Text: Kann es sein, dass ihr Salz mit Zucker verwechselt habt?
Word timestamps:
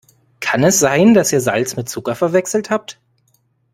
Kann 0.39 0.63
es 0.63 0.79
sein, 0.79 1.13
dass 1.13 1.31
ihr 1.31 1.41
Salz 1.41 1.75
mit 1.75 1.87
Zucker 1.87 2.15
verwechselt 2.15 2.71
habt? 2.71 2.99